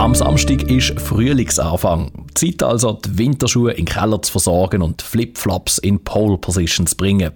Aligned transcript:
Am 0.00 0.14
Samstag 0.14 0.62
ist 0.70 0.98
Frühlingsanfang. 0.98 2.10
Zeit 2.34 2.62
also, 2.62 2.94
die 3.04 3.18
Winterschuhe 3.18 3.72
in 3.72 3.84
den 3.84 3.92
Keller 3.92 4.22
zu 4.22 4.32
versorgen 4.32 4.80
und 4.80 5.02
Flipflops 5.02 5.76
in 5.76 6.02
Pole 6.02 6.38
Position 6.38 6.86
zu 6.86 6.96
bringen. 6.96 7.32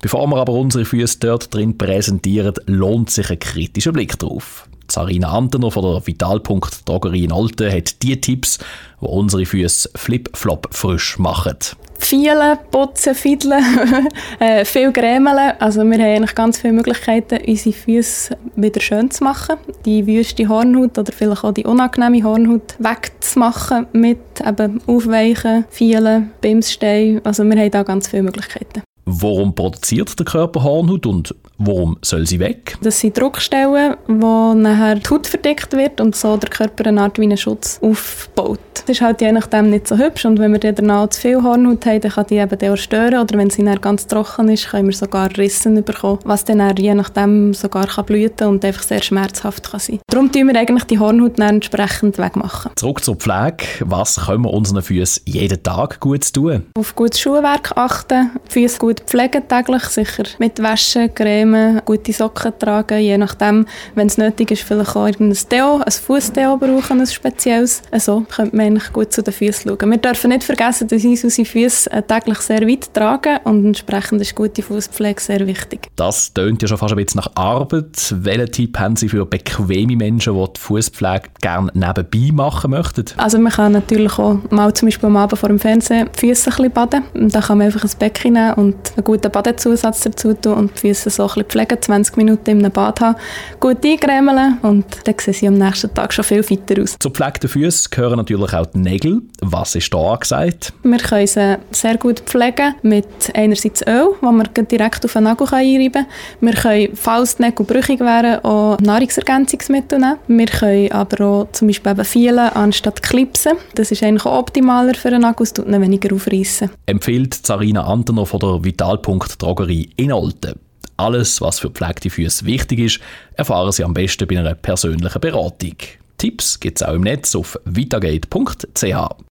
Bevor 0.00 0.26
wir 0.28 0.36
aber 0.36 0.52
unsere 0.52 0.84
Füße 0.84 1.18
dort 1.20 1.54
drin 1.54 1.76
präsentieren, 1.78 2.54
lohnt 2.66 3.10
sich 3.10 3.30
ein 3.30 3.38
kritischer 3.38 3.92
Blick 3.92 4.18
drauf. 4.18 4.68
Sarina 4.90 5.32
Antener 5.32 5.70
von 5.70 5.82
der 5.82 6.06
Vitalpunkt 6.06 6.88
Drogerie 6.88 7.24
in 7.24 7.32
Olten 7.32 7.72
hat 7.72 8.02
die 8.02 8.20
Tipps, 8.20 8.58
die 9.00 9.06
unsere 9.06 9.44
Füße 9.44 9.90
Flip-Flop 9.94 10.68
frisch 10.70 11.18
machen. 11.18 11.56
Vielen, 11.98 12.58
putzen, 12.70 13.14
fiedeln, 13.14 13.64
äh, 14.38 14.64
viel 14.64 14.92
grämeln. 14.92 15.54
Also 15.58 15.82
wir 15.82 15.94
haben 15.94 16.04
eigentlich 16.04 16.34
ganz 16.34 16.58
viele 16.58 16.74
Möglichkeiten, 16.74 17.40
unsere 17.46 17.74
Füße 17.74 18.36
wieder 18.54 18.80
schön 18.80 19.10
zu 19.10 19.24
machen. 19.24 19.56
Die 19.84 20.06
wüste 20.06 20.48
Hornhaut 20.48 20.98
oder 20.98 21.12
vielleicht 21.12 21.42
auch 21.42 21.52
die 21.52 21.64
unangenehme 21.64 22.22
Hornhaut 22.22 22.76
wegzumachen 22.78 23.86
mit 23.92 24.18
eben 24.46 24.80
Aufweichen, 24.86 25.64
Vielen, 25.70 26.30
Bimsstein. 26.40 27.20
Also 27.24 27.44
wir 27.44 27.58
haben 27.58 27.70
da 27.70 27.82
ganz 27.82 28.08
viele 28.08 28.24
Möglichkeiten. 28.24 28.85
Warum 29.18 29.54
produziert 29.54 30.18
der 30.18 30.26
Körper 30.26 30.62
Hornhaut 30.62 31.06
und 31.06 31.34
warum 31.56 31.96
soll 32.02 32.26
sie 32.26 32.38
weg? 32.38 32.76
Das 32.82 33.00
sind 33.00 33.18
Druckstellen, 33.18 33.96
wo 34.06 34.52
nachher 34.52 34.96
die 34.96 35.08
Haut 35.08 35.26
verdickt 35.26 35.72
wird 35.72 36.02
und 36.02 36.14
so 36.14 36.36
der 36.36 36.50
Körper 36.50 36.86
eine 36.86 37.00
Art 37.00 37.18
wie 37.18 37.22
einen 37.22 37.38
Schutz 37.38 37.78
aufbaut. 37.82 38.60
Das 38.74 38.96
ist 38.96 39.00
halt 39.00 39.22
je 39.22 39.32
nachdem 39.32 39.70
nicht 39.70 39.88
so 39.88 39.96
hübsch 39.96 40.26
und 40.26 40.38
wenn 40.38 40.52
wir 40.52 40.58
dann 40.58 40.74
danach 40.74 41.08
zu 41.08 41.20
viel 41.22 41.42
Hornhaut 41.42 41.86
haben, 41.86 42.00
dann 42.02 42.12
kann 42.12 42.26
die 42.26 42.36
eben 42.36 42.70
auch 42.70 42.76
stören 42.76 43.20
oder 43.20 43.38
wenn 43.38 43.48
sie 43.48 43.64
dann 43.64 43.80
ganz 43.80 44.06
trocken 44.06 44.50
ist, 44.50 44.68
können 44.68 44.88
wir 44.88 44.94
sogar 44.94 45.34
Rissen 45.36 45.82
bekommen, 45.82 46.18
was 46.24 46.44
dann, 46.44 46.76
je 46.76 46.94
nachdem 46.94 47.54
sogar 47.54 47.86
kann 47.86 48.04
blüten 48.04 48.48
und 48.48 48.64
einfach 48.64 48.82
sehr 48.82 49.02
schmerzhaft 49.02 49.70
kann 49.70 49.80
sein. 49.80 50.00
Darum 50.08 50.30
tun 50.30 50.48
wir 50.48 50.60
eigentlich 50.60 50.84
die 50.84 50.98
Hornhaut 50.98 51.38
dann 51.38 51.56
entsprechend 51.56 52.18
wegmachen. 52.18 52.72
Zurück 52.76 53.02
zur 53.02 53.16
Pflege. 53.16 53.64
Was 53.80 54.26
können 54.26 54.44
wir 54.44 54.52
unseren 54.52 54.82
Füßen 54.82 55.22
jeden 55.24 55.62
Tag 55.62 56.00
gut 56.00 56.32
tun? 56.32 56.66
Auf 56.78 56.94
gutes 56.94 57.18
Schuhwerk 57.18 57.72
achten, 57.76 58.32
Füße 58.48 58.78
gut 58.78 59.05
pflegen 59.06 59.48
täglich, 59.48 59.84
sicher 59.84 60.24
mit 60.38 60.62
Waschen, 60.62 61.14
Creme, 61.14 61.80
gute 61.84 62.12
Socken 62.12 62.52
tragen, 62.58 63.00
je 63.00 63.16
nachdem, 63.18 63.66
wenn 63.94 64.08
es 64.08 64.18
nötig 64.18 64.50
ist, 64.50 64.62
vielleicht 64.62 64.96
auch 64.96 65.06
irgendein 65.06 65.38
Deo, 65.50 65.80
ein 65.84 65.92
Fußdeo 65.92 66.56
brauchen, 66.56 67.00
ein 67.00 67.06
spezielles. 67.06 67.82
So 67.98 68.24
könnte 68.28 68.56
man 68.56 68.66
eigentlich 68.66 68.92
gut 68.92 69.12
zu 69.12 69.22
den 69.22 69.32
Füßen 69.32 69.70
schauen. 69.70 69.90
Wir 69.90 69.98
dürfen 69.98 70.30
nicht 70.30 70.44
vergessen, 70.44 70.88
dass 70.88 71.04
uns 71.04 71.24
unsere 71.24 71.46
Füße 71.46 71.92
äh, 71.92 72.02
täglich 72.02 72.38
sehr 72.38 72.62
weit 72.62 72.92
tragen 72.92 73.38
und 73.44 73.64
entsprechend 73.64 74.20
ist 74.20 74.34
gute 74.34 74.62
Fußpflege 74.62 75.20
sehr 75.20 75.46
wichtig. 75.46 75.88
Das 75.96 76.32
tönt 76.32 76.62
ja 76.62 76.68
schon 76.68 76.78
fast 76.78 76.92
ein 76.92 77.04
bisschen 77.04 77.20
nach 77.20 77.30
Arbeit. 77.34 78.14
Welchen 78.16 78.52
Tipp 78.52 78.78
haben 78.78 78.96
Sie 78.96 79.08
für 79.08 79.24
bequeme 79.26 79.96
Menschen, 79.96 80.34
die 80.34 80.52
die 80.52 80.60
Fußpflege 80.60 81.28
gerne 81.40 81.70
nebenbei 81.74 82.32
machen 82.32 82.70
möchten? 82.72 83.04
Also 83.16 83.38
man 83.38 83.52
kann 83.52 83.72
natürlich 83.72 84.18
auch 84.18 84.38
mal 84.50 84.72
zum 84.74 84.86
Beispiel 84.86 85.06
am 85.08 85.16
Abend 85.16 85.38
vor 85.38 85.48
dem 85.48 85.58
Fernsehen 85.58 86.08
die 86.14 86.28
Füße 86.28 86.50
ein 86.50 86.56
bisschen 86.56 86.72
baden. 86.72 87.04
Da 87.14 87.40
kann 87.40 87.58
man 87.58 87.66
einfach 87.66 87.84
ein 87.84 87.90
Becken 87.98 88.34
nehmen 88.34 88.54
und 88.54 88.76
einen 88.96 89.04
guten 89.04 89.30
Badezusatz 89.30 90.00
dazu 90.00 90.34
tun 90.34 90.54
und 90.54 90.70
die 90.76 90.88
Füße 90.88 91.10
so 91.10 91.24
ein 91.24 91.28
bisschen 91.28 91.44
pflegen, 91.44 91.80
20 91.80 92.16
Minuten 92.16 92.50
in 92.50 92.58
einem 92.58 92.72
Bad 92.72 93.00
haben, 93.00 93.16
gut 93.60 93.84
eingremeln 93.84 94.58
und 94.62 94.84
dann 95.04 95.14
sehen 95.18 95.34
sie 95.34 95.48
am 95.48 95.54
nächsten 95.54 95.92
Tag 95.94 96.12
schon 96.12 96.24
viel 96.24 96.42
fitter 96.42 96.82
aus. 96.82 96.96
Zu 96.98 97.10
gepflegten 97.10 97.48
Füßen 97.48 97.90
gehören 97.90 98.16
natürlich 98.16 98.52
auch 98.52 98.66
die 98.66 98.78
Nägel. 98.78 99.22
Was 99.40 99.74
ist 99.74 99.92
da 99.92 100.12
angesagt? 100.12 100.72
Wir 100.82 100.98
können 100.98 101.26
sie 101.26 101.56
sehr 101.70 101.96
gut 101.96 102.20
pflegen 102.20 102.74
mit 102.82 103.06
einerseits 103.34 103.82
Öl, 103.86 104.08
das 104.20 104.32
man 104.32 104.48
direkt 104.70 105.04
auf 105.04 105.12
den 105.12 105.24
Nagel 105.24 105.46
einreiben 105.52 105.92
kann. 105.92 106.06
Wir 106.40 106.54
können, 106.54 106.88
falls 106.94 107.36
die 107.36 107.42
Nägel 107.42 107.66
brüchig 107.66 108.00
wären, 108.00 108.44
auch 108.44 108.78
Nahrungsergänzungsmittel 108.78 109.98
nehmen. 109.98 110.18
Wir 110.26 110.46
können 110.46 110.92
aber 110.92 111.24
auch 111.24 111.48
zum 111.52 111.68
Beispiel 111.68 111.92
eben 111.92 112.04
Fielen 112.04 112.38
anstatt 112.38 113.02
Clipsen. 113.02 113.52
Das 113.74 113.90
ist 113.90 114.02
eigentlich 114.02 114.26
auch 114.26 114.38
optimaler 114.38 114.94
für 114.94 115.10
den 115.10 115.22
Nagel, 115.22 115.44
es 115.44 115.52
tut 115.52 115.66
ihn 115.66 115.80
weniger 115.80 116.14
aufreißen. 116.14 116.70
Empfiehlt 116.86 117.34
Sarina 117.46 117.84
Antener 117.84 118.26
von 118.26 118.40
der 118.40 118.64
Vitalpunkt 118.76 119.40
Drogerie 119.40 119.88
in 119.96 120.12
Olten. 120.12 120.60
Alles, 120.98 121.40
was 121.40 121.60
für 121.60 121.70
pflegte 121.70 122.10
Füße 122.10 122.44
wichtig 122.44 122.78
ist, 122.78 123.00
erfahren 123.32 123.72
Sie 123.72 123.82
am 123.82 123.94
besten 123.94 124.28
bei 124.28 124.38
einer 124.38 124.54
persönlichen 124.54 125.18
Beratung. 125.18 125.76
Tipps 126.18 126.60
gibt 126.60 126.78
es 126.78 126.86
auch 126.86 126.92
im 126.92 127.00
Netz 127.00 127.34
auf 127.34 127.58
vitagate.ch. 127.64 128.94